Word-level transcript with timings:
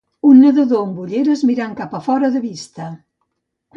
Un 0.27 0.37
nedador 0.43 0.85
amb 0.85 1.01
ulleres 1.03 1.45
mirant 1.49 1.77
cap 1.81 1.95
a 1.99 2.03
fora 2.07 2.33
de 2.39 2.45
vista 2.47 2.89